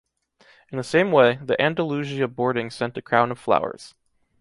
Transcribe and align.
In 0.71 0.79
the 0.79 0.83
same 0.83 1.11
way, 1.11 1.35
the 1.43 1.61
Andalusia 1.61 2.27
boarding 2.27 2.71
sent 2.71 2.97
a 2.97 3.03
crown 3.03 3.29
of 3.29 3.37
flowers. 3.37 3.93